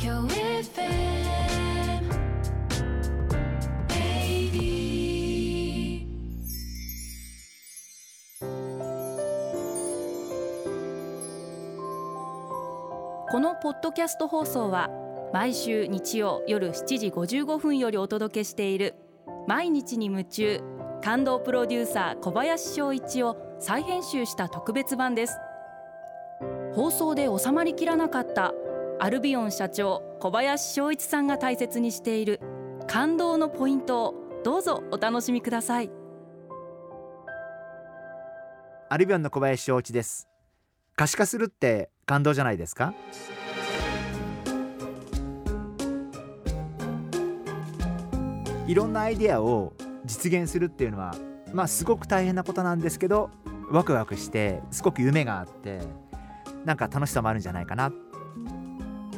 [0.00, 0.28] 京 FM
[3.88, 6.06] 80
[13.28, 14.88] このポッドキャスト放送は
[15.32, 18.94] 毎週日曜夜7時55分よりお届けしている
[19.48, 20.60] 毎日に夢中
[21.02, 25.36] 感動プロデューサー小林翔一を再編集した特別版です。
[26.74, 28.54] 放送で収まりきらなかった
[29.00, 32.40] アルビオン社長小林翔一さんが大切にしている
[32.88, 35.90] 感動のポイントをどうぞお楽しみください。
[38.88, 40.26] アルビオンの小林翔一です。
[40.96, 42.92] 可視化するって感動じゃないですか？
[48.66, 49.74] いろんなアイデアを
[50.06, 51.14] 実現するっていうのは
[51.52, 53.30] まあすごく大変なことなんですけど
[53.70, 55.78] ワクワクしてすごく夢があって
[56.64, 57.92] なんか楽しさもあるんじゃないかな。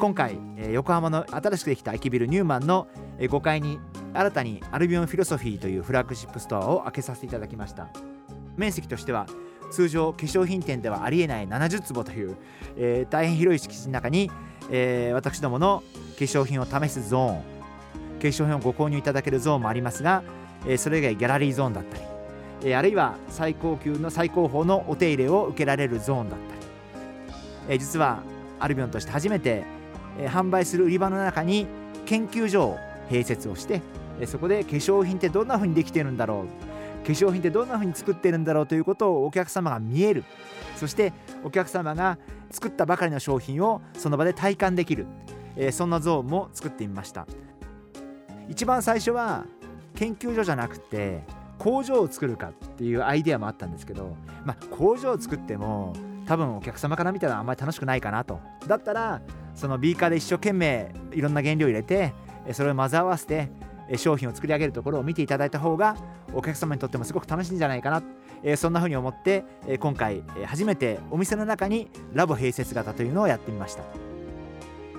[0.01, 3.79] 今回、えー横浜の新しくできた駅ビルニューマンのえー5階に
[4.15, 7.89] 新たにアルビオンフィロソフィーというフラッグシップストアを開けさせていただきました。
[8.57, 9.27] 面積としては
[9.71, 12.37] 通常化粧品店ではありえない70坪という、
[12.79, 14.31] えー大変広い敷地の中に、
[14.71, 15.83] えー私どもの
[16.19, 17.43] 化粧品を試すゾーン化
[18.21, 20.23] 粧品をご購入いただけるゾーンもありますが、
[20.67, 22.03] えーそれ以外ギャラリーゾーンだったり、
[22.63, 26.61] えーあるいは最高級の最高峰のお手入れを受けられるゾーンだったり、
[27.69, 28.23] えー実は
[28.59, 29.65] アルビオンとして初めて、
[30.19, 31.67] 販売する売り場の中に
[32.07, 33.83] 研究所を併設をして、
[34.27, 40.25] そこで化粧品ってどんな風にできてるんだろう化粧品ってどんな風に作ってるんだろうということをお客様が見える。
[40.77, 41.13] そして
[41.45, 42.19] お客様が
[42.51, 45.07] 作ったばかりの商品をその場で体感できる、
[45.73, 47.27] そんなゾーンも作ってみました。
[48.49, 49.47] 一番最初は
[49.95, 51.23] 研究所じゃなくて
[51.59, 55.93] 工場を作るかっていうアイデアもあったんですけど、まあ、工場を作っても
[56.27, 58.41] 多分お客様から見たらあんまり楽しくないかなと。
[58.67, 59.21] だったら
[59.55, 62.13] そのビーカーで一生懸命いろんな原料を入れて
[62.53, 63.51] それを混ぜ合わせて
[63.97, 65.97] 商品を作り上げるところを見ていただいた方が
[66.33, 68.03] お客様にとってもすごく楽しいんじゃないかな。
[68.43, 73.83] えそんな風に思ってえ今回え初めてお店の中にラボ併設型というのをやってみました。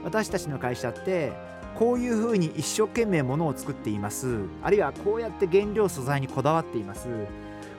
[0.04, 1.32] 私たちの会社って
[1.76, 4.40] こういう風に一生懸命ものを作っています。
[4.62, 7.08] あるいはこうやって原料素材にこだわっています。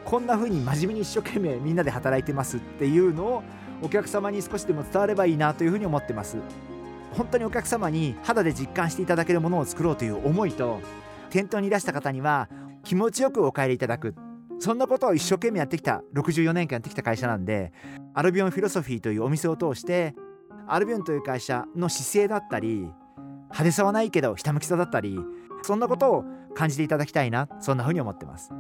[0.05, 3.43] こんな風に真面目に一生懸命みんなで働いてますっていうのを
[3.83, 6.37] お客様に少しでも伝わればいいなという風に思ってます。
[7.13, 10.81] 本当にお客様に肌で実感していただけるものを作ろうという思いと
[11.31, 12.49] 店頭に出した方には
[12.85, 14.15] 気持ちよくお帰りいただく。
[14.59, 17.73] そんなことを一生懸命やってきた64年間やってきた会社なんで
[18.15, 20.15] アルビオンフィロソフィーというお店を通して
[20.69, 25.19] アルビオンという会社の姿勢だったり派手さはないけどひたむきさだったり
[25.63, 26.25] そんなことを
[26.55, 28.53] 感じていただきたいなそんな風に思ってます。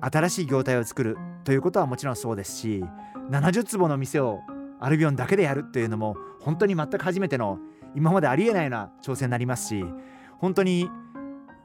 [0.00, 2.84] 新しい業態を作るということはもちろんそうですし
[3.30, 4.40] 70坪の店を
[4.80, 7.58] アルビオンだけでやるというのも本当に全く初めての
[7.94, 9.84] 今までありえないような挑戦になりますし
[10.38, 10.88] 本当に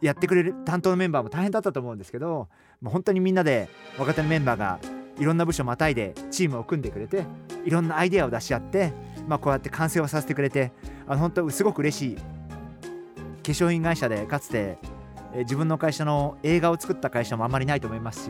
[0.01, 2.49] やってくれる担当のメンバーも大変だったと思うんですけど
[2.83, 4.79] 本当にみんなで若手のメンバーが
[5.17, 7.23] いろんな部署をまたいでチームを組んでくれて
[7.65, 8.91] いろんなアイデアを出し合って、
[9.27, 10.73] まあ、こうやって完成をさせてくれて
[11.07, 12.35] あの本当すごく嬉しい。
[13.45, 14.79] 化粧品会社でかつて、
[15.35, 18.29] え自分の会社の映画を作った会社もあまりないと思いますし、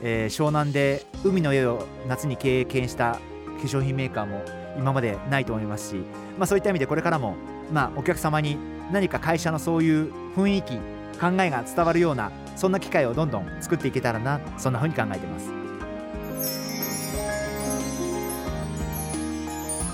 [0.00, 3.20] えー湘南で海の家を夏に経験した化
[3.68, 4.42] 粧品メーカーも
[4.78, 5.96] 今までないと思いますし、
[6.38, 7.36] まあ、そういった意味でこれからも、
[7.70, 8.56] まあ、お客様に
[8.90, 10.76] 何か会社のそういう雰囲気
[11.20, 15.52] 考えが伝わるようなそんな機会をどんどん作っていけたらなそんな風に考えてます。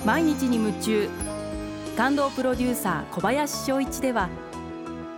[0.06, 1.10] 毎日に夢中
[1.96, 4.30] 感動プロデューサー小林翔一では